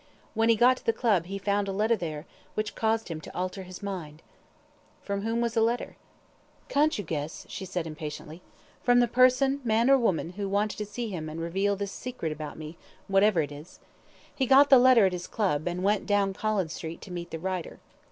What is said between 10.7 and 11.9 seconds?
to see him and reveal